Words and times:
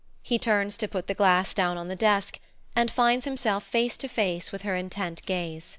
He 0.23 0.39
turns 0.39 0.77
to 0.77 0.87
put 0.87 1.05
the 1.05 1.13
glass 1.13 1.53
down 1.53 1.77
on 1.77 1.87
the 1.87 1.95
desk, 1.95 2.39
and 2.75 2.89
finds 2.89 3.25
himself 3.25 3.63
face 3.63 3.97
to 3.97 4.07
face 4.07 4.51
with 4.51 4.63
her 4.63 4.75
intent 4.75 5.23
gaze]. 5.27 5.69